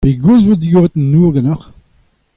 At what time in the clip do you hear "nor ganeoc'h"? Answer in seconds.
1.11-1.65